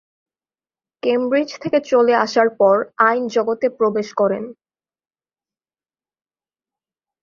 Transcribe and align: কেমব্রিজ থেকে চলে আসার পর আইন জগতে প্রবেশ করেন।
কেমব্রিজ 1.03 1.49
থেকে 1.59 1.79
চলে 1.91 2.13
আসার 2.15 2.49
পর 2.59 2.75
আইন 3.07 3.23
জগতে 3.27 3.67
প্রবেশ 3.69 4.07
করেন। 4.13 4.43